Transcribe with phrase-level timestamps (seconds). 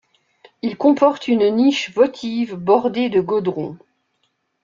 [0.63, 3.77] Il comporte une niche votive bordée de godrons.